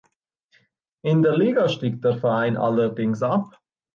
[1.03, 3.61] In der Liga stieg der Verein allerdings ab.